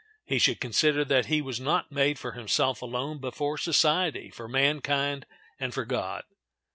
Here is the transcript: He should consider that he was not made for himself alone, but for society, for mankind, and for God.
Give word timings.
He 0.25 0.39
should 0.39 0.59
consider 0.59 1.05
that 1.05 1.27
he 1.27 1.43
was 1.43 1.59
not 1.59 1.91
made 1.91 2.17
for 2.17 2.31
himself 2.31 2.81
alone, 2.81 3.19
but 3.19 3.35
for 3.35 3.55
society, 3.55 4.31
for 4.31 4.47
mankind, 4.47 5.27
and 5.59 5.75
for 5.75 5.85
God. 5.85 6.23